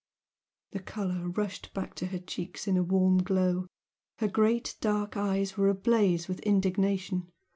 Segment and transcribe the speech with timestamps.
[0.71, 3.67] The colour rushed back to her cheeks in a warm glow
[4.17, 7.29] her great dark eyes were ablaze with indignation.